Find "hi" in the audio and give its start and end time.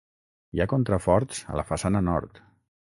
0.57-0.63